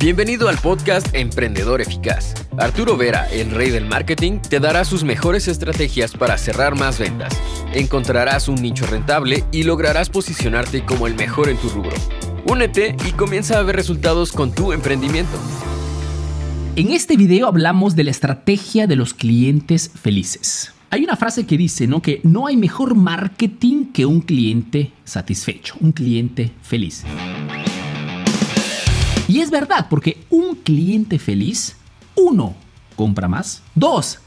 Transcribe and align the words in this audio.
Bienvenido 0.00 0.48
al 0.48 0.56
podcast 0.58 1.12
Emprendedor 1.12 1.80
Eficaz. 1.80 2.32
Arturo 2.56 2.96
Vera, 2.96 3.28
el 3.32 3.50
rey 3.50 3.70
del 3.70 3.84
marketing, 3.84 4.38
te 4.38 4.60
dará 4.60 4.84
sus 4.84 5.02
mejores 5.02 5.48
estrategias 5.48 6.12
para 6.12 6.38
cerrar 6.38 6.76
más 6.76 7.00
ventas. 7.00 7.36
Encontrarás 7.74 8.46
un 8.46 8.62
nicho 8.62 8.86
rentable 8.86 9.42
y 9.50 9.64
lograrás 9.64 10.08
posicionarte 10.08 10.84
como 10.84 11.08
el 11.08 11.16
mejor 11.16 11.48
en 11.48 11.56
tu 11.56 11.68
rubro. 11.68 11.96
Únete 12.46 12.94
y 13.08 13.10
comienza 13.10 13.58
a 13.58 13.62
ver 13.64 13.74
resultados 13.74 14.30
con 14.30 14.52
tu 14.54 14.72
emprendimiento. 14.72 15.36
En 16.76 16.92
este 16.92 17.16
video 17.16 17.48
hablamos 17.48 17.96
de 17.96 18.04
la 18.04 18.12
estrategia 18.12 18.86
de 18.86 18.94
los 18.94 19.14
clientes 19.14 19.90
felices. 20.00 20.74
Hay 20.90 21.02
una 21.02 21.16
frase 21.16 21.44
que 21.44 21.58
dice, 21.58 21.88
¿no? 21.88 22.02
Que 22.02 22.20
no 22.22 22.46
hay 22.46 22.56
mejor 22.56 22.94
marketing 22.94 23.86
que 23.86 24.06
un 24.06 24.20
cliente 24.20 24.92
satisfecho, 25.02 25.74
un 25.80 25.90
cliente 25.90 26.52
feliz. 26.62 27.04
Y 29.28 29.40
es 29.40 29.50
verdad, 29.50 29.86
porque 29.90 30.24
un 30.30 30.56
cliente 30.56 31.18
feliz, 31.18 31.76
uno, 32.16 32.56
compra 32.96 33.28
más, 33.28 33.62
dos, 33.74 34.20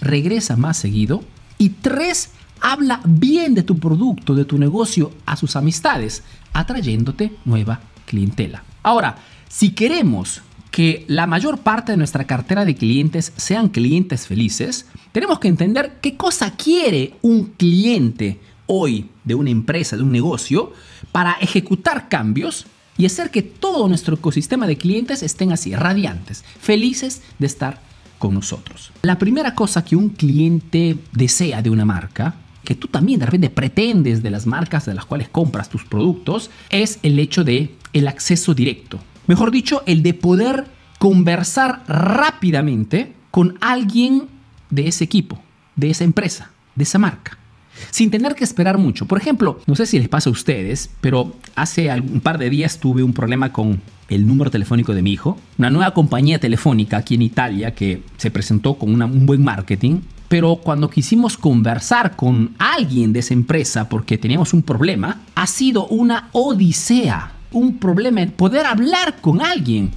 regresa 0.00 0.56
más 0.56 0.76
seguido 0.76 1.22
y 1.58 1.70
tres, 1.70 2.30
habla 2.60 3.00
bien 3.04 3.54
de 3.54 3.62
tu 3.62 3.78
producto, 3.78 4.34
de 4.34 4.44
tu 4.44 4.58
negocio 4.58 5.12
a 5.26 5.36
sus 5.36 5.54
amistades, 5.54 6.24
atrayéndote 6.52 7.36
nueva 7.44 7.80
clientela. 8.04 8.64
Ahora, 8.82 9.16
si 9.48 9.70
queremos 9.70 10.42
que 10.72 11.04
la 11.06 11.28
mayor 11.28 11.58
parte 11.58 11.92
de 11.92 11.98
nuestra 11.98 12.26
cartera 12.26 12.64
de 12.64 12.74
clientes 12.74 13.32
sean 13.36 13.68
clientes 13.68 14.26
felices, 14.26 14.86
tenemos 15.12 15.38
que 15.38 15.48
entender 15.48 15.98
qué 16.02 16.16
cosa 16.16 16.56
quiere 16.56 17.14
un 17.22 17.44
cliente 17.56 18.40
hoy 18.66 19.08
de 19.22 19.36
una 19.36 19.50
empresa, 19.50 19.96
de 19.96 20.02
un 20.02 20.10
negocio, 20.10 20.72
para 21.12 21.34
ejecutar 21.40 22.08
cambios 22.08 22.66
y 22.98 23.06
hacer 23.06 23.30
que 23.30 23.42
todo 23.42 23.88
nuestro 23.88 24.16
ecosistema 24.16 24.66
de 24.66 24.76
clientes 24.76 25.22
estén 25.22 25.52
así, 25.52 25.74
radiantes, 25.74 26.44
felices 26.60 27.22
de 27.38 27.46
estar 27.46 27.80
con 28.18 28.34
nosotros. 28.34 28.92
La 29.02 29.18
primera 29.18 29.54
cosa 29.54 29.84
que 29.84 29.96
un 29.96 30.10
cliente 30.10 30.98
desea 31.12 31.62
de 31.62 31.70
una 31.70 31.84
marca, 31.84 32.34
que 32.64 32.74
tú 32.74 32.88
también 32.88 33.20
de 33.20 33.26
repente 33.26 33.50
pretendes 33.50 34.22
de 34.22 34.30
las 34.30 34.46
marcas 34.46 34.84
de 34.84 34.94
las 34.94 35.06
cuales 35.06 35.28
compras 35.28 35.70
tus 35.70 35.84
productos, 35.84 36.50
es 36.70 36.98
el 37.04 37.18
hecho 37.20 37.44
de 37.44 37.76
el 37.92 38.08
acceso 38.08 38.52
directo. 38.52 38.98
Mejor 39.28 39.52
dicho, 39.52 39.82
el 39.86 40.02
de 40.02 40.14
poder 40.14 40.66
conversar 40.98 41.84
rápidamente 41.86 43.14
con 43.30 43.56
alguien 43.60 44.26
de 44.70 44.88
ese 44.88 45.04
equipo, 45.04 45.40
de 45.76 45.90
esa 45.90 46.02
empresa, 46.02 46.50
de 46.74 46.82
esa 46.82 46.98
marca 46.98 47.38
sin 47.90 48.10
tener 48.10 48.34
que 48.34 48.44
esperar 48.44 48.78
mucho. 48.78 49.06
Por 49.06 49.18
ejemplo, 49.18 49.60
no 49.66 49.74
sé 49.74 49.86
si 49.86 49.98
les 49.98 50.08
pasa 50.08 50.30
a 50.30 50.32
ustedes, 50.32 50.90
pero 51.00 51.34
hace 51.54 51.90
un 52.00 52.20
par 52.20 52.38
de 52.38 52.50
días 52.50 52.78
tuve 52.78 53.02
un 53.02 53.12
problema 53.12 53.52
con 53.52 53.80
el 54.08 54.26
número 54.26 54.50
telefónico 54.50 54.94
de 54.94 55.02
mi 55.02 55.12
hijo, 55.12 55.38
una 55.58 55.70
nueva 55.70 55.92
compañía 55.92 56.38
telefónica 56.38 56.96
aquí 56.96 57.14
en 57.14 57.22
Italia 57.22 57.74
que 57.74 58.02
se 58.16 58.30
presentó 58.30 58.74
con 58.74 59.00
un 59.00 59.26
buen 59.26 59.44
marketing, 59.44 60.00
pero 60.28 60.56
cuando 60.56 60.90
quisimos 60.90 61.36
conversar 61.36 62.16
con 62.16 62.54
alguien 62.58 63.12
de 63.12 63.20
esa 63.20 63.34
empresa 63.34 63.88
porque 63.88 64.18
teníamos 64.18 64.52
un 64.52 64.62
problema, 64.62 65.22
ha 65.34 65.46
sido 65.46 65.86
una 65.88 66.28
odisea, 66.32 67.32
un 67.52 67.78
problema 67.78 68.22
en 68.22 68.30
poder 68.30 68.66
hablar 68.66 69.20
con 69.20 69.40
alguien. 69.40 69.90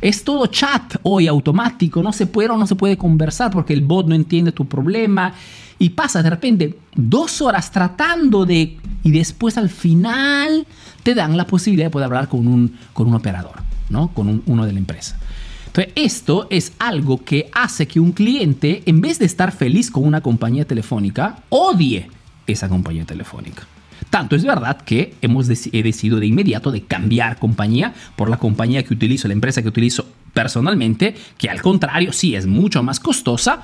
Es 0.00 0.22
todo 0.22 0.46
chat 0.46 0.96
hoy 1.02 1.26
automático, 1.26 2.02
no 2.02 2.12
se 2.12 2.26
puede 2.26 2.50
o 2.50 2.56
no 2.56 2.66
se 2.66 2.76
puede 2.76 2.96
conversar 2.96 3.50
porque 3.50 3.72
el 3.72 3.80
bot 3.80 4.06
no 4.06 4.14
entiende 4.14 4.52
tu 4.52 4.66
problema 4.66 5.34
y 5.78 5.90
pasa 5.90 6.22
de 6.22 6.30
repente 6.30 6.78
dos 6.94 7.40
horas 7.40 7.70
tratando 7.70 8.44
de... 8.44 8.76
y 9.04 9.10
después 9.10 9.56
al 9.56 9.70
final 9.70 10.66
te 11.02 11.14
dan 11.14 11.36
la 11.36 11.46
posibilidad 11.46 11.86
de 11.86 11.90
poder 11.90 12.06
hablar 12.06 12.28
con 12.28 12.46
un, 12.46 12.76
con 12.92 13.06
un 13.06 13.14
operador, 13.14 13.62
¿no? 13.88 14.08
Con 14.08 14.42
uno 14.46 14.66
de 14.66 14.72
la 14.72 14.78
empresa. 14.78 15.18
Entonces, 15.66 15.92
esto 15.96 16.46
es 16.50 16.72
algo 16.78 17.22
que 17.24 17.50
hace 17.52 17.86
que 17.86 18.00
un 18.00 18.12
cliente, 18.12 18.82
en 18.86 19.00
vez 19.00 19.18
de 19.18 19.26
estar 19.26 19.52
feliz 19.52 19.90
con 19.90 20.04
una 20.04 20.20
compañía 20.20 20.64
telefónica, 20.64 21.42
odie 21.50 22.10
esa 22.46 22.68
compañía 22.68 23.04
telefónica. 23.04 23.66
Tanto 24.10 24.36
es 24.36 24.44
verdad 24.44 24.80
que 24.80 25.14
hemos 25.20 25.48
he 25.50 25.82
decidido 25.82 26.18
de 26.18 26.26
inmediato 26.26 26.70
de 26.70 26.82
cambiar 26.82 27.38
compañía 27.38 27.94
por 28.16 28.30
la 28.30 28.38
compañía 28.38 28.82
que 28.82 28.94
utilizo, 28.94 29.28
la 29.28 29.34
empresa 29.34 29.60
que 29.60 29.68
utilizo 29.68 30.06
personalmente, 30.32 31.14
que 31.36 31.50
al 31.50 31.60
contrario 31.60 32.12
sí 32.12 32.34
es 32.34 32.46
mucho 32.46 32.82
más 32.82 33.00
costosa, 33.00 33.62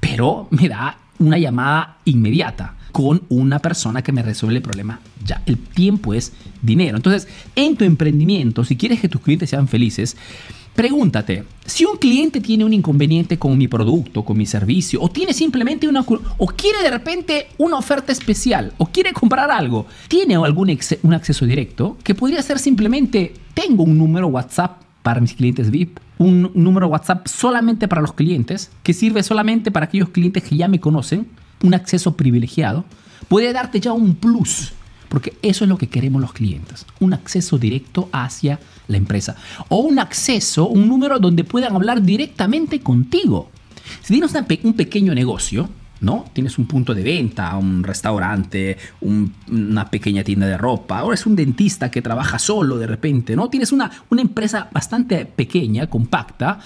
pero 0.00 0.48
me 0.50 0.68
da 0.68 0.98
una 1.18 1.38
llamada 1.38 1.98
inmediata 2.04 2.74
con 2.92 3.22
una 3.28 3.58
persona 3.58 4.02
que 4.02 4.12
me 4.12 4.22
resuelve 4.22 4.58
el 4.58 4.62
problema 4.62 5.00
ya. 5.24 5.42
El 5.46 5.58
tiempo 5.58 6.14
es 6.14 6.32
dinero. 6.62 6.96
Entonces, 6.96 7.26
en 7.56 7.76
tu 7.76 7.84
emprendimiento, 7.84 8.64
si 8.64 8.76
quieres 8.76 9.00
que 9.00 9.08
tus 9.08 9.20
clientes 9.20 9.50
sean 9.50 9.66
felices, 9.66 10.16
pregúntate, 10.74 11.44
si 11.64 11.84
un 11.84 11.96
cliente 11.96 12.40
tiene 12.40 12.64
un 12.64 12.72
inconveniente 12.72 13.38
con 13.38 13.56
mi 13.56 13.68
producto, 13.68 14.24
con 14.24 14.36
mi 14.36 14.46
servicio, 14.46 15.00
o 15.00 15.08
tiene 15.08 15.32
simplemente 15.32 15.88
una... 15.88 16.04
o 16.06 16.46
quiere 16.46 16.82
de 16.82 16.90
repente 16.90 17.48
una 17.58 17.78
oferta 17.78 18.12
especial, 18.12 18.72
o 18.78 18.86
quiere 18.86 19.12
comprar 19.12 19.50
algo, 19.50 19.86
tiene 20.08 20.36
algún 20.36 20.76
un 21.02 21.14
acceso 21.14 21.46
directo, 21.46 21.96
que 22.02 22.14
podría 22.14 22.42
ser 22.42 22.58
simplemente, 22.58 23.34
tengo 23.54 23.82
un 23.82 23.98
número 23.98 24.28
WhatsApp 24.28 24.82
para 25.04 25.20
mis 25.20 25.34
clientes 25.34 25.70
VIP, 25.70 25.98
un 26.16 26.50
número 26.54 26.88
WhatsApp 26.88 27.28
solamente 27.28 27.88
para 27.88 28.00
los 28.00 28.14
clientes, 28.14 28.70
que 28.82 28.94
sirve 28.94 29.22
solamente 29.22 29.70
para 29.70 29.84
aquellos 29.84 30.08
clientes 30.08 30.42
que 30.42 30.56
ya 30.56 30.66
me 30.66 30.80
conocen, 30.80 31.28
un 31.62 31.74
acceso 31.74 32.16
privilegiado, 32.16 32.86
puede 33.28 33.52
darte 33.52 33.80
ya 33.80 33.92
un 33.92 34.14
plus, 34.14 34.72
porque 35.10 35.36
eso 35.42 35.64
es 35.64 35.68
lo 35.68 35.76
que 35.76 35.88
queremos 35.90 36.22
los 36.22 36.32
clientes, 36.32 36.86
un 37.00 37.12
acceso 37.12 37.58
directo 37.58 38.08
hacia 38.12 38.58
la 38.88 38.96
empresa, 38.96 39.36
o 39.68 39.76
un 39.80 39.98
acceso, 39.98 40.68
un 40.68 40.88
número 40.88 41.18
donde 41.18 41.44
puedan 41.44 41.74
hablar 41.74 42.00
directamente 42.00 42.80
contigo. 42.80 43.50
Si 44.00 44.14
tienes 44.14 44.34
un 44.64 44.72
pequeño 44.72 45.14
negocio, 45.14 45.68
¿no? 46.00 46.24
Tienes 46.32 46.58
un 46.58 46.66
punto 46.66 46.94
de 46.94 47.02
venta, 47.02 47.56
un 47.56 47.82
restaurante, 47.82 48.76
una 49.00 49.90
pequeña 49.90 50.24
tienda 50.24 50.46
de 50.46 50.58
ropa, 50.58 50.98
ahora 50.98 51.14
es 51.14 51.26
un 51.26 51.36
dentista 51.36 51.90
que 51.90 52.02
trabaja 52.02 52.38
solo 52.38 52.78
de 52.78 52.86
repente, 52.86 53.36
¿no? 53.36 53.48
Tienes 53.48 53.72
una, 53.72 53.90
una 54.10 54.22
empresa 54.22 54.68
bastante 54.72 55.24
pequeña, 55.26 55.86
compacta, 55.88 56.58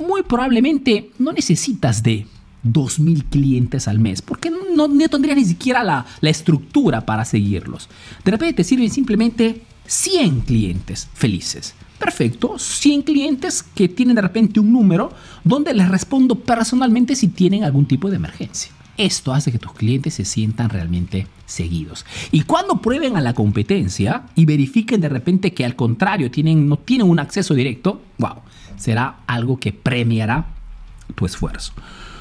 muy 0.00 0.22
probablemente 0.22 1.10
no 1.18 1.32
necesitas 1.32 2.02
de 2.02 2.26
2.000 2.64 3.24
clientes 3.30 3.88
al 3.88 3.98
mes, 3.98 4.22
porque 4.22 4.50
no, 4.50 4.88
no 4.88 5.08
tendrías 5.08 5.36
ni 5.36 5.44
siquiera 5.44 5.84
la, 5.84 6.06
la 6.20 6.30
estructura 6.30 7.02
para 7.02 7.24
seguirlos. 7.24 7.88
De 8.24 8.30
repente 8.30 8.54
te 8.54 8.64
sirven 8.64 8.90
simplemente 8.90 9.62
100 9.86 10.40
clientes 10.40 11.08
felices. 11.14 11.74
Perfecto, 11.98 12.58
100 12.58 13.02
clientes 13.02 13.62
que 13.62 13.88
tienen 13.88 14.16
de 14.16 14.22
repente 14.22 14.60
un 14.60 14.72
número 14.72 15.12
donde 15.44 15.72
les 15.72 15.88
respondo 15.88 16.34
personalmente 16.34 17.14
si 17.14 17.28
tienen 17.28 17.64
algún 17.64 17.86
tipo 17.86 18.10
de 18.10 18.16
emergencia. 18.16 18.72
Esto 18.96 19.32
hace 19.32 19.50
que 19.50 19.58
tus 19.58 19.72
clientes 19.72 20.14
se 20.14 20.24
sientan 20.24 20.70
realmente 20.70 21.26
seguidos. 21.46 22.04
Y 22.30 22.42
cuando 22.42 22.80
prueben 22.80 23.16
a 23.16 23.20
la 23.20 23.34
competencia 23.34 24.26
y 24.36 24.44
verifiquen 24.44 25.00
de 25.00 25.08
repente 25.08 25.52
que 25.52 25.64
al 25.64 25.74
contrario 25.74 26.30
tienen, 26.30 26.68
no 26.68 26.76
tienen 26.76 27.08
un 27.08 27.18
acceso 27.18 27.54
directo, 27.54 28.00
wow, 28.18 28.36
será 28.76 29.16
algo 29.26 29.58
que 29.58 29.72
premiará 29.72 30.46
tu 31.14 31.26
esfuerzo. 31.26 31.72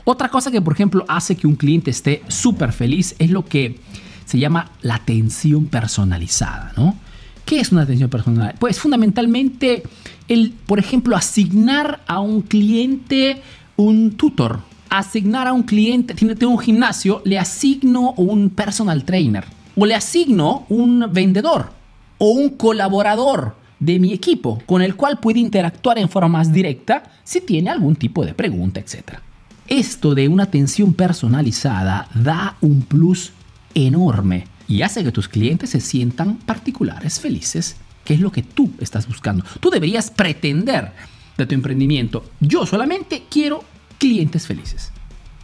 Otra 0.03 0.29
cosa 0.29 0.51
que, 0.51 0.61
por 0.61 0.73
ejemplo, 0.73 1.05
hace 1.07 1.35
que 1.35 1.47
un 1.47 1.55
cliente 1.55 1.91
esté 1.91 2.23
súper 2.27 2.73
feliz 2.73 3.15
es 3.19 3.29
lo 3.29 3.45
que 3.45 3.79
se 4.25 4.39
llama 4.39 4.71
la 4.81 4.95
atención 4.95 5.67
personalizada, 5.67 6.73
¿no? 6.75 6.97
¿Qué 7.45 7.59
es 7.59 7.71
una 7.71 7.81
atención 7.81 8.09
personal? 8.09 8.55
Pues 8.59 8.79
fundamentalmente 8.79 9.83
el, 10.27 10.53
por 10.65 10.79
ejemplo, 10.79 11.15
asignar 11.15 12.01
a 12.07 12.19
un 12.19 12.41
cliente 12.41 13.41
un 13.75 14.11
tutor, 14.11 14.59
asignar 14.89 15.47
a 15.47 15.53
un 15.53 15.63
cliente, 15.63 16.13
tiene 16.13 16.35
un 16.45 16.59
gimnasio, 16.59 17.21
le 17.25 17.39
asigno 17.39 18.13
un 18.17 18.49
personal 18.49 19.03
trainer 19.03 19.45
o 19.75 19.85
le 19.85 19.95
asigno 19.95 20.65
un 20.69 21.07
vendedor 21.11 21.71
o 22.17 22.29
un 22.29 22.49
colaborador 22.49 23.55
de 23.79 23.99
mi 23.99 24.13
equipo 24.13 24.61
con 24.65 24.81
el 24.81 24.95
cual 24.95 25.19
puede 25.19 25.39
interactuar 25.39 25.97
en 25.97 26.09
forma 26.09 26.29
más 26.29 26.53
directa 26.53 27.03
si 27.23 27.41
tiene 27.41 27.69
algún 27.69 27.95
tipo 27.95 28.25
de 28.25 28.33
pregunta, 28.33 28.79
etc. 28.79 29.19
Esto 29.67 30.13
de 30.13 30.27
una 30.27 30.43
atención 30.43 30.93
personalizada 30.93 32.07
da 32.13 32.55
un 32.61 32.83
plus 32.83 33.31
enorme 33.73 34.45
y 34.67 34.81
hace 34.81 35.03
que 35.03 35.11
tus 35.11 35.27
clientes 35.27 35.71
se 35.71 35.79
sientan 35.79 36.37
particulares, 36.37 37.19
felices, 37.19 37.75
que 38.03 38.13
es 38.13 38.19
lo 38.19 38.31
que 38.31 38.43
tú 38.43 38.71
estás 38.79 39.07
buscando. 39.07 39.43
Tú 39.59 39.69
deberías 39.69 40.11
pretender 40.11 40.91
de 41.37 41.45
tu 41.45 41.55
emprendimiento, 41.55 42.25
yo 42.39 42.65
solamente 42.65 43.23
quiero 43.29 43.63
clientes 43.97 44.45
felices. 44.45 44.91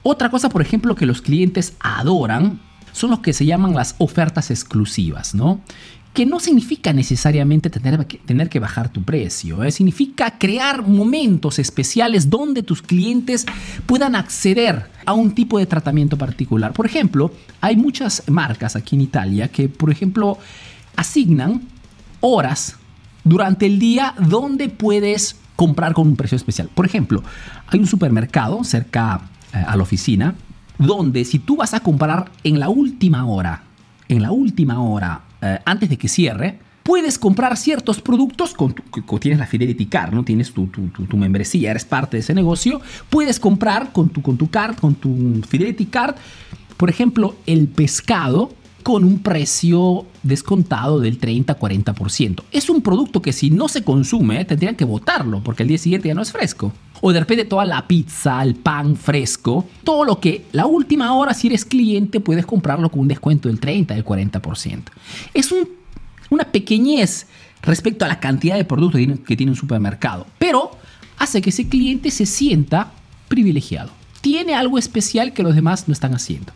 Otra 0.04 0.30
cosa, 0.30 0.50
por 0.50 0.62
ejemplo, 0.62 0.96
que 0.96 1.06
los 1.06 1.22
clientes 1.22 1.74
adoran 1.80 2.60
son 2.92 3.12
los 3.12 3.20
que 3.20 3.34
se 3.34 3.46
llaman 3.46 3.74
las 3.74 3.96
ofertas 3.98 4.52
exclusivas, 4.52 5.36
¿no? 5.36 5.62
Que 6.14 6.26
no 6.26 6.40
significa 6.40 6.92
necesariamente 6.92 7.70
tener, 7.70 8.04
tener 8.06 8.50
que 8.50 8.60
bajar 8.60 8.90
tu 8.90 9.04
precio, 9.04 9.64
¿eh? 9.64 9.72
significa 9.72 10.38
crear 10.38 10.86
momentos 10.86 11.60
especiales 11.60 12.30
donde 12.30 12.64
tus 12.64 12.82
clientes 12.82 13.46
puedan 13.86 14.16
acceder 14.16 14.90
a 15.06 15.14
un 15.14 15.34
tipo 15.34 15.60
de 15.60 15.66
tratamiento 15.66 16.18
particular. 16.18 16.74
Por 16.74 16.86
ejemplo, 16.86 17.32
hay 17.62 17.76
muchas 17.76 18.24
marcas 18.28 18.76
aquí 18.76 18.96
en 18.96 19.02
Italia 19.02 19.48
que, 19.50 19.70
por 19.70 19.92
ejemplo, 19.92 20.38
asignan 20.96 21.62
horas 22.22 22.76
durante 23.24 23.68
el 23.68 23.80
día 23.80 24.16
donde 24.20 24.70
puedes 24.70 25.36
comprar 25.56 25.94
con 25.94 26.08
un 26.08 26.16
precio 26.16 26.36
especial. 26.36 26.70
Por 26.74 26.86
ejemplo, 26.86 27.24
hay 27.68 27.80
un 27.80 27.88
supermercado 27.88 28.64
cerca 28.64 29.30
eh, 29.54 29.64
a 29.66 29.76
la 29.76 29.84
oficina 29.84 30.36
donde 30.78 31.26
si 31.26 31.40
tú 31.40 31.58
vas 31.58 31.74
a 31.74 31.82
comprar 31.82 32.32
en 32.44 32.60
la 32.60 32.70
última 32.70 33.26
hora, 33.26 33.64
en 34.08 34.22
la 34.22 34.32
última 34.32 34.82
hora, 34.82 35.22
eh, 35.42 35.60
antes 35.66 35.90
de 35.90 35.98
que 35.98 36.08
cierre, 36.08 36.60
puedes 36.84 37.20
comprar 37.20 37.56
ciertos 37.56 38.02
productos 38.02 38.54
con 38.54 38.74
tu, 38.74 39.20
tienes 39.20 39.40
la 39.40 39.46
Fidelity 39.46 39.86
Card, 39.86 40.14
¿no? 40.14 40.24
Tienes 40.24 40.52
tu, 40.52 40.68
tu, 40.68 41.18
membresía, 41.18 41.72
eres 41.72 41.86
parte 41.86 42.18
de 42.18 42.22
ese 42.22 42.34
negocio, 42.34 42.82
puedes 43.10 43.40
comprar 43.40 43.92
con 43.92 44.10
tu, 44.10 44.22
con 44.22 44.38
tu 44.38 44.50
card, 44.50 44.78
con 44.78 44.96
tu 44.96 45.42
Fidelity 45.48 45.86
Card, 45.86 46.16
por 46.78 46.90
ejemplo, 46.90 47.36
el 47.46 47.68
pescado 47.68 48.52
con 48.84 49.04
un 49.04 49.20
precio 49.20 50.06
descontado 50.24 51.00
del 51.00 51.20
30-40%. 51.20 52.44
Es 52.52 52.70
un 52.70 52.82
producto 52.82 53.22
que 53.22 53.34
si 53.34 53.50
no 53.50 53.68
se 53.68 53.84
consume, 53.84 54.44
tendrían 54.46 54.76
que 54.76 54.86
botarlo 54.86 55.42
porque 55.44 55.64
el 55.64 55.70
día 55.70 55.78
siguiente 55.78 56.08
ya 56.08 56.14
no 56.14 56.22
es 56.22 56.32
fresco. 56.32 56.72
O 57.02 57.14
de 57.14 57.20
repente 57.20 57.46
toda 57.46 57.66
la 57.66 57.88
pizza, 57.88 58.42
el 58.44 58.56
pan 58.56 58.96
fresco, 58.96 59.66
todo 59.84 60.04
lo 60.04 60.20
que 60.20 60.46
la 60.52 60.66
última 60.66 61.14
hora 61.14 61.34
si 61.34 61.48
eres 61.48 61.66
cliente 61.66 62.20
puedes 62.20 62.46
comprarlo 62.46 62.90
con 62.90 63.02
un 63.02 63.08
descuento 63.08 63.48
del 63.48 63.60
30, 63.60 63.94
del 63.94 64.04
40%. 64.06 64.84
Es 65.34 65.54
una 66.30 66.46
pequeñez 66.46 67.28
respecto 67.62 68.06
a 68.06 68.08
la 68.08 68.20
cantidad 68.20 68.56
de 68.56 68.66
productos 68.66 69.02
que 69.26 69.38
tiene 69.38 69.52
un 69.52 69.58
supermercado, 69.58 70.26
pero 70.38 70.72
hace 71.18 71.42
que 71.42 71.52
ese 71.52 71.70
cliente 71.70 72.12
se 72.12 72.26
sienta 72.26 72.92
privilegiado. 73.28 73.92
Tiene 74.22 74.56
algo 74.56 74.78
especial 74.78 75.34
que 75.34 75.44
los 75.44 75.56
demás 75.56 75.88
no 75.88 75.94
están 75.94 76.14
haciendo. 76.14 76.52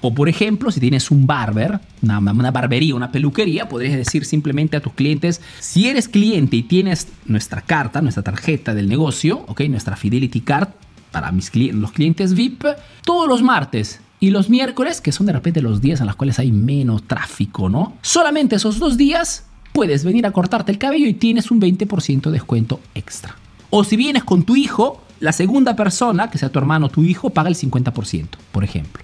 O 0.00 0.14
por 0.14 0.28
ejemplo, 0.28 0.70
si 0.70 0.80
tienes 0.80 1.10
un 1.10 1.26
barber, 1.26 1.80
una, 2.02 2.50
barbería, 2.50 2.94
una 2.94 3.10
peluquería, 3.10 3.68
podrías 3.68 3.96
decir 3.96 4.24
simplemente 4.24 4.76
a 4.76 4.80
tus 4.80 4.92
clientes, 4.92 5.40
si 5.60 5.88
eres 5.88 6.08
cliente 6.08 6.56
y 6.56 6.62
tienes 6.62 7.08
nuestra 7.26 7.60
carta, 7.60 8.02
nuestra 8.02 8.22
tarjeta 8.22 8.74
del 8.74 8.88
negocio, 8.88 9.44
¿ok? 9.48 9.62
Nuestra 9.62 9.96
Fidelity 9.96 10.40
Card 10.40 10.68
para 11.10 11.30
mis 11.30 11.54
los 11.54 11.92
clientes 11.92 12.34
VIP, 12.34 12.64
todos 13.04 13.28
los 13.28 13.40
martes 13.40 14.00
y 14.18 14.30
los 14.30 14.50
miércoles, 14.50 15.00
que 15.00 15.12
son 15.12 15.26
de 15.26 15.32
repente 15.32 15.62
los 15.62 15.80
días 15.80 16.00
en 16.00 16.06
los 16.06 16.16
cuales 16.16 16.38
hay 16.40 16.50
menos 16.50 17.04
tráfico, 17.04 17.68
¿no? 17.68 17.96
Solamente 18.02 18.56
esos 18.56 18.80
dos 18.80 18.96
días 18.96 19.44
puedes 19.72 20.04
venir 20.04 20.26
a 20.26 20.32
cortarte 20.32 20.72
el 20.72 20.78
cabello 20.78 21.06
y 21.06 21.14
tienes 21.14 21.50
un 21.50 21.60
20% 21.60 22.22
de 22.22 22.30
descuento 22.32 22.80
extra. 22.94 23.36
O 23.70 23.84
si 23.84 23.96
vienes 23.96 24.24
con 24.24 24.42
tu 24.42 24.56
hijo, 24.56 25.02
la 25.20 25.32
segunda 25.32 25.76
persona, 25.76 26.30
que 26.30 26.38
sea 26.38 26.48
tu 26.48 26.58
hermano 26.58 26.86
o 26.86 26.88
tu 26.88 27.02
hijo, 27.02 27.30
paga 27.30 27.48
el 27.48 27.54
50%, 27.54 28.26
por 28.50 28.64
ejemplo 28.64 29.03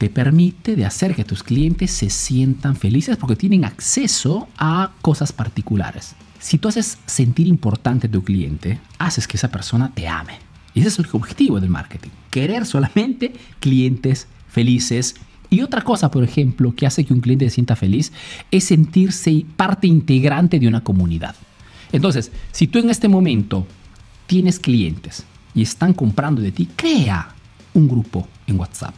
te 0.00 0.08
permite 0.08 0.76
de 0.76 0.86
hacer 0.86 1.14
que 1.14 1.24
tus 1.24 1.42
clientes 1.42 1.90
se 1.90 2.08
sientan 2.08 2.74
felices 2.74 3.18
porque 3.18 3.36
tienen 3.36 3.66
acceso 3.66 4.48
a 4.56 4.92
cosas 5.02 5.30
particulares. 5.30 6.14
Si 6.38 6.56
tú 6.56 6.68
haces 6.68 6.96
sentir 7.04 7.46
importante 7.46 8.06
a 8.06 8.10
tu 8.10 8.24
cliente, 8.24 8.80
haces 8.98 9.28
que 9.28 9.36
esa 9.36 9.50
persona 9.50 9.92
te 9.94 10.08
ame. 10.08 10.38
Y 10.72 10.80
ese 10.80 10.88
es 10.88 10.98
el 11.00 11.06
objetivo 11.12 11.60
del 11.60 11.68
marketing. 11.68 12.08
Querer 12.30 12.64
solamente 12.64 13.34
clientes 13.60 14.26
felices. 14.48 15.16
Y 15.50 15.60
otra 15.60 15.82
cosa, 15.82 16.10
por 16.10 16.24
ejemplo, 16.24 16.74
que 16.74 16.86
hace 16.86 17.04
que 17.04 17.12
un 17.12 17.20
cliente 17.20 17.44
se 17.50 17.56
sienta 17.56 17.76
feliz 17.76 18.10
es 18.50 18.64
sentirse 18.64 19.44
parte 19.54 19.86
integrante 19.86 20.58
de 20.58 20.66
una 20.66 20.82
comunidad. 20.82 21.34
Entonces, 21.92 22.32
si 22.52 22.68
tú 22.68 22.78
en 22.78 22.88
este 22.88 23.08
momento 23.08 23.66
tienes 24.26 24.60
clientes 24.60 25.26
y 25.54 25.60
están 25.60 25.92
comprando 25.92 26.40
de 26.40 26.52
ti, 26.52 26.70
crea 26.74 27.34
un 27.74 27.86
grupo 27.86 28.26
en 28.46 28.58
WhatsApp 28.58 28.94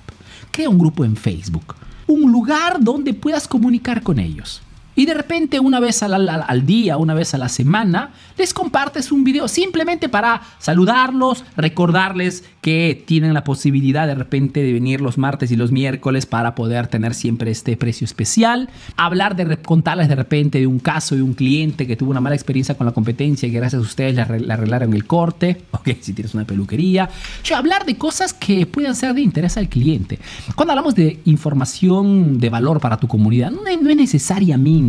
crea 0.50 0.68
un 0.68 0.78
grupo 0.78 1.04
en 1.04 1.16
Facebook, 1.16 1.74
un 2.06 2.30
lugar 2.30 2.82
donde 2.82 3.14
puedas 3.14 3.48
comunicar 3.48 4.02
con 4.02 4.18
ellos. 4.18 4.62
Y 4.94 5.06
de 5.06 5.14
repente 5.14 5.60
una 5.60 5.80
vez 5.80 6.02
al, 6.02 6.66
día, 6.66 6.96
una 6.96 7.14
vez 7.14 7.34
a 7.34 7.38
la 7.38 7.48
semana, 7.48 8.10
les 8.36 8.52
compartes 8.52 9.10
un 9.10 9.24
video 9.24 9.48
simplemente 9.48 10.08
para 10.08 10.42
saludarlos, 10.58 11.44
recordarles 11.56 12.44
que 12.60 13.02
tienen 13.06 13.34
la 13.34 13.44
posibilidad 13.44 14.06
de 14.06 14.14
repente 14.14 14.62
de 14.62 14.72
venir 14.72 15.00
los 15.00 15.18
martes 15.18 15.50
y 15.50 15.56
los 15.56 15.72
miércoles 15.72 16.26
para 16.26 16.54
poder 16.54 16.88
tener 16.88 17.14
siempre 17.14 17.50
este 17.50 17.76
precio 17.76 18.04
especial. 18.04 18.68
Hablar 18.96 19.34
de 19.36 19.56
contarles 19.56 20.08
de 20.08 20.14
repente 20.14 20.58
de 20.60 20.66
un 20.66 20.78
caso 20.78 21.16
de 21.16 21.22
un 21.22 21.34
cliente 21.34 21.86
que 21.86 21.96
tuvo 21.96 22.10
una 22.10 22.20
mala 22.20 22.36
experiencia 22.36 22.76
con 22.76 22.86
la 22.86 22.92
competencia 22.92 23.48
y 23.48 23.52
que 23.52 23.58
gracias 23.58 23.80
a 23.80 23.84
ustedes 23.84 24.14
le, 24.14 24.22
arreglaron 24.22 24.94
el 24.94 25.06
corte. 25.06 25.62
Ok, 25.82 25.96
si 26.00 26.12
tienes 26.12 26.32
una 26.32 26.44
peluquería. 26.44 27.10
O 27.50 27.56
hablar 27.56 27.84
de 27.84 27.96
cosas 27.96 28.32
que 28.32 28.66
puedan 28.66 28.94
ser 28.94 29.14
de 29.14 29.20
interés 29.20 29.56
al 29.56 29.68
cliente. 29.68 30.20
Cuando 30.54 30.72
hablamos 30.72 30.94
de 30.94 31.18
información 31.24 32.38
de 32.38 32.50
valor 32.50 32.78
para 32.78 32.98
tu 32.98 33.08
comunidad, 33.08 33.50
no 33.50 33.62
no 33.62 33.90
es 33.90 33.96
necesariamente 33.96 34.81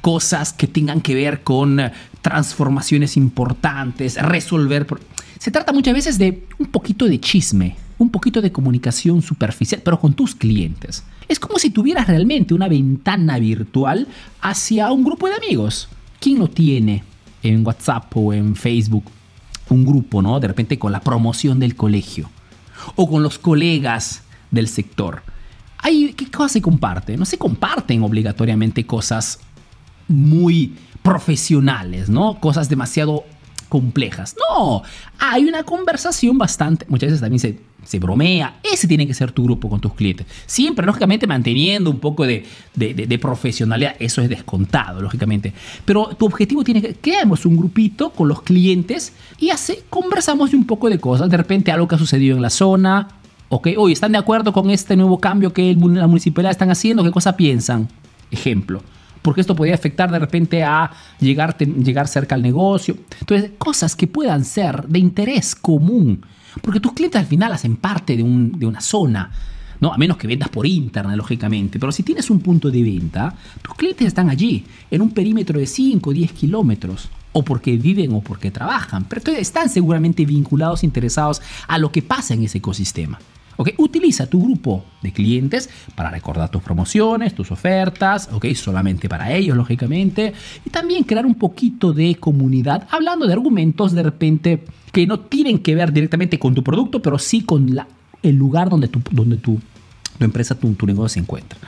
cosas 0.00 0.52
que 0.52 0.66
tengan 0.66 1.00
que 1.00 1.14
ver 1.14 1.42
con 1.42 1.80
transformaciones 2.22 3.16
importantes, 3.16 4.16
resolver... 4.16 4.86
Se 5.38 5.50
trata 5.50 5.72
muchas 5.72 5.94
veces 5.94 6.18
de 6.18 6.46
un 6.58 6.66
poquito 6.66 7.06
de 7.06 7.20
chisme, 7.20 7.76
un 7.98 8.10
poquito 8.10 8.40
de 8.40 8.52
comunicación 8.52 9.22
superficial, 9.22 9.82
pero 9.84 10.00
con 10.00 10.14
tus 10.14 10.34
clientes. 10.34 11.04
Es 11.28 11.38
como 11.38 11.58
si 11.58 11.70
tuvieras 11.70 12.06
realmente 12.06 12.54
una 12.54 12.68
ventana 12.68 13.38
virtual 13.38 14.08
hacia 14.40 14.90
un 14.90 15.04
grupo 15.04 15.28
de 15.28 15.34
amigos. 15.34 15.88
¿Quién 16.20 16.38
no 16.38 16.48
tiene 16.48 17.04
en 17.42 17.66
WhatsApp 17.66 18.16
o 18.16 18.32
en 18.32 18.56
Facebook 18.56 19.04
un 19.68 19.84
grupo, 19.84 20.22
¿no? 20.22 20.40
De 20.40 20.48
repente 20.48 20.78
con 20.78 20.92
la 20.92 21.00
promoción 21.00 21.58
del 21.58 21.76
colegio 21.76 22.30
o 22.96 23.08
con 23.08 23.22
los 23.22 23.38
colegas 23.38 24.22
del 24.50 24.68
sector. 24.68 25.22
¿Qué 25.84 26.30
cosas 26.30 26.52
se 26.52 26.62
comparten? 26.62 27.18
No 27.18 27.24
se 27.24 27.38
comparten 27.38 28.02
obligatoriamente 28.02 28.86
cosas 28.86 29.38
muy 30.08 30.74
profesionales, 31.02 32.08
¿no? 32.08 32.40
Cosas 32.40 32.68
demasiado 32.68 33.24
complejas. 33.68 34.36
No, 34.48 34.82
hay 35.18 35.44
una 35.44 35.64
conversación 35.64 36.38
bastante, 36.38 36.86
muchas 36.88 37.08
veces 37.08 37.20
también 37.20 37.40
se, 37.40 37.58
se 37.84 37.98
bromea. 37.98 38.60
Ese 38.62 38.86
tiene 38.86 39.06
que 39.06 39.14
ser 39.14 39.32
tu 39.32 39.44
grupo 39.44 39.68
con 39.68 39.80
tus 39.80 39.94
clientes. 39.94 40.26
Siempre, 40.46 40.86
lógicamente, 40.86 41.26
manteniendo 41.26 41.90
un 41.90 41.98
poco 41.98 42.24
de, 42.24 42.44
de, 42.74 43.18
profesionalidad. 43.18 43.96
Eso 43.98 44.22
es 44.22 44.28
descontado, 44.28 45.02
lógicamente. 45.02 45.52
Pero 45.84 46.10
tu 46.16 46.26
objetivo 46.26 46.64
tiene 46.64 46.80
que, 46.80 46.94
creamos 46.94 47.44
un 47.46 47.56
grupito 47.56 48.10
con 48.10 48.28
los 48.28 48.42
clientes 48.42 49.12
y 49.38 49.50
así 49.50 49.78
conversamos 49.90 50.52
de 50.52 50.56
un 50.56 50.66
poco 50.66 50.88
de 50.88 50.98
cosas. 50.98 51.28
De 51.28 51.36
repente 51.36 51.72
algo 51.72 51.88
que 51.88 51.96
ha 51.96 51.98
sucedido 51.98 52.36
en 52.36 52.42
la 52.42 52.50
zona, 52.50 53.08
¿Ok? 53.48 53.68
Hoy 53.76 53.92
¿están 53.92 54.12
de 54.12 54.18
acuerdo 54.18 54.52
con 54.52 54.70
este 54.70 54.96
nuevo 54.96 55.18
cambio 55.18 55.52
que 55.52 55.74
la 55.74 56.06
municipalidad 56.06 56.50
están 56.50 56.70
haciendo? 56.70 57.04
¿Qué 57.04 57.10
cosa 57.10 57.36
piensan? 57.36 57.88
Ejemplo. 58.30 58.82
Porque 59.22 59.40
esto 59.40 59.54
podría 59.54 59.74
afectar 59.74 60.10
de 60.10 60.18
repente 60.18 60.62
a 60.62 60.90
llegar, 61.18 61.56
llegar 61.56 62.08
cerca 62.08 62.34
al 62.34 62.42
negocio. 62.42 62.96
Entonces, 63.20 63.52
cosas 63.56 63.96
que 63.96 64.06
puedan 64.06 64.44
ser 64.44 64.86
de 64.86 64.98
interés 64.98 65.54
común. 65.54 66.20
Porque 66.60 66.80
tus 66.80 66.92
clientes 66.92 67.20
al 67.20 67.26
final 67.26 67.52
hacen 67.52 67.76
parte 67.76 68.16
de, 68.16 68.22
de 68.22 68.66
una 68.66 68.80
zona. 68.80 69.30
¿no? 69.80 69.92
A 69.92 69.98
menos 69.98 70.16
que 70.16 70.26
vendas 70.26 70.48
por 70.50 70.66
internet, 70.66 71.16
lógicamente. 71.16 71.78
Pero 71.78 71.92
si 71.92 72.02
tienes 72.02 72.28
un 72.30 72.40
punto 72.40 72.70
de 72.70 72.82
venta, 72.82 73.34
tus 73.62 73.74
clientes 73.74 74.06
están 74.06 74.28
allí, 74.30 74.64
en 74.90 75.00
un 75.00 75.10
perímetro 75.10 75.58
de 75.58 75.66
5 75.66 76.10
o 76.10 76.12
10 76.12 76.32
kilómetros. 76.32 77.08
O 77.34 77.42
porque 77.42 77.76
viven 77.76 78.14
o 78.14 78.22
porque 78.22 78.50
trabajan. 78.50 79.04
Pero 79.04 79.32
están 79.32 79.68
seguramente 79.68 80.24
vinculados, 80.24 80.82
interesados 80.82 81.42
a 81.68 81.76
lo 81.76 81.92
que 81.92 82.00
pasa 82.00 82.32
en 82.32 82.44
ese 82.44 82.58
ecosistema. 82.58 83.18
Utiliza 83.76 84.26
tu 84.26 84.42
grupo 84.42 84.84
de 85.02 85.12
clientes 85.12 85.70
para 85.94 86.10
recordar 86.10 86.50
tus 86.50 86.62
promociones, 86.62 87.34
tus 87.34 87.52
ofertas, 87.52 88.28
¿ok? 88.32 88.46
Solamente 88.54 89.08
para 89.08 89.32
ellos, 89.32 89.56
lógicamente. 89.56 90.32
Y 90.64 90.70
también 90.70 91.04
crear 91.04 91.24
un 91.24 91.36
poquito 91.36 91.92
de 91.92 92.16
comunidad 92.16 92.88
hablando 92.90 93.26
de 93.26 93.32
argumentos 93.32 93.92
de 93.92 94.02
repente 94.02 94.64
que 94.90 95.06
no 95.06 95.20
tienen 95.20 95.58
que 95.58 95.74
ver 95.74 95.92
directamente 95.92 96.38
con 96.38 96.54
tu 96.54 96.64
producto, 96.64 97.00
pero 97.00 97.18
sí 97.18 97.42
con 97.42 97.78
el 98.22 98.36
lugar 98.36 98.70
donde 98.70 98.88
tu, 98.88 99.00
donde 99.10 99.36
tu 99.36 99.60
tu 100.18 100.24
empresa, 100.24 100.54
tu, 100.54 100.74
negocio 100.86 101.08
se 101.08 101.20
encuentra. 101.20 101.58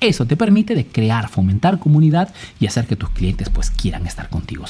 Eso 0.00 0.26
te 0.26 0.36
permite 0.36 0.74
de 0.74 0.86
crear, 0.86 1.28
fomentar 1.28 1.78
comunidad 1.78 2.32
y 2.58 2.66
hacer 2.66 2.86
que 2.86 2.96
tus 2.96 3.10
clientes 3.10 3.50
pues 3.50 3.70
quieran 3.70 4.06
estar 4.06 4.28
contigo. 4.28 4.64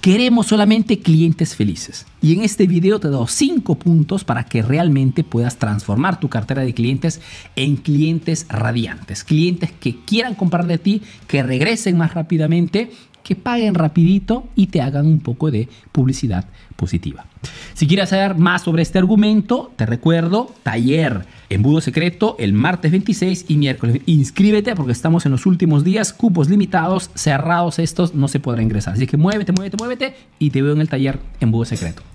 Queremos 0.00 0.46
solamente 0.46 1.00
clientes 1.00 1.54
felices. 1.54 2.06
Y 2.22 2.34
en 2.34 2.42
este 2.42 2.66
video 2.66 3.00
te 3.00 3.08
doy 3.08 3.26
cinco 3.28 3.76
puntos 3.76 4.24
para 4.24 4.44
que 4.44 4.62
realmente 4.62 5.24
puedas 5.24 5.56
transformar 5.56 6.20
tu 6.20 6.28
cartera 6.28 6.62
de 6.62 6.74
clientes 6.74 7.20
en 7.56 7.76
clientes 7.76 8.46
radiantes. 8.48 9.24
Clientes 9.24 9.72
que 9.72 9.96
quieran 10.04 10.34
comprar 10.34 10.66
de 10.66 10.78
ti, 10.78 11.02
que 11.26 11.42
regresen 11.42 11.96
más 11.96 12.14
rápidamente 12.14 12.90
que 13.22 13.36
paguen 13.36 13.74
rapidito 13.74 14.44
y 14.56 14.68
te 14.68 14.80
hagan 14.80 15.06
un 15.06 15.20
poco 15.20 15.50
de 15.50 15.68
publicidad 15.92 16.46
positiva. 16.76 17.26
Si 17.74 17.86
quieres 17.86 18.10
saber 18.10 18.34
más 18.36 18.62
sobre 18.62 18.82
este 18.82 18.98
argumento, 18.98 19.72
te 19.76 19.86
recuerdo, 19.86 20.54
taller 20.62 21.26
embudo 21.48 21.80
secreto 21.80 22.36
el 22.38 22.52
martes 22.52 22.90
26 22.90 23.46
y 23.48 23.56
miércoles. 23.56 24.00
Inscríbete 24.06 24.74
porque 24.74 24.92
estamos 24.92 25.26
en 25.26 25.32
los 25.32 25.46
últimos 25.46 25.84
días, 25.84 26.12
cupos 26.12 26.48
limitados, 26.48 27.10
cerrados 27.14 27.78
estos, 27.78 28.14
no 28.14 28.28
se 28.28 28.40
podrá 28.40 28.62
ingresar. 28.62 28.94
Así 28.94 29.06
que 29.06 29.16
muévete, 29.16 29.52
muévete, 29.52 29.76
muévete 29.76 30.14
y 30.38 30.50
te 30.50 30.62
veo 30.62 30.72
en 30.72 30.80
el 30.80 30.88
taller 30.88 31.18
embudo 31.40 31.64
secreto. 31.64 32.02